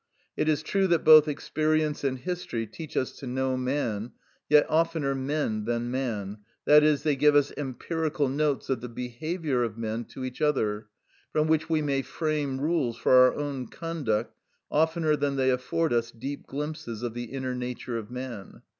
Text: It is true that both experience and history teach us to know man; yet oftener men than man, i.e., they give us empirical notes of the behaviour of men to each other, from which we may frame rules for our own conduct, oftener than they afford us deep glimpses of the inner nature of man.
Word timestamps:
It 0.35 0.49
is 0.49 0.63
true 0.63 0.87
that 0.87 1.03
both 1.03 1.27
experience 1.27 2.03
and 2.03 2.17
history 2.17 2.65
teach 2.65 2.97
us 2.97 3.11
to 3.19 3.27
know 3.27 3.55
man; 3.55 4.13
yet 4.49 4.65
oftener 4.67 5.13
men 5.13 5.65
than 5.65 5.91
man, 5.91 6.39
i.e., 6.67 6.95
they 6.95 7.15
give 7.15 7.35
us 7.35 7.53
empirical 7.55 8.27
notes 8.27 8.67
of 8.71 8.81
the 8.81 8.89
behaviour 8.89 9.61
of 9.61 9.77
men 9.77 10.05
to 10.05 10.25
each 10.25 10.41
other, 10.41 10.87
from 11.31 11.47
which 11.47 11.69
we 11.69 11.83
may 11.83 12.01
frame 12.01 12.59
rules 12.59 12.97
for 12.97 13.11
our 13.13 13.35
own 13.35 13.67
conduct, 13.67 14.35
oftener 14.71 15.15
than 15.15 15.35
they 15.35 15.51
afford 15.51 15.93
us 15.93 16.09
deep 16.09 16.47
glimpses 16.47 17.03
of 17.03 17.13
the 17.13 17.25
inner 17.25 17.53
nature 17.53 17.99
of 17.99 18.09
man. 18.09 18.63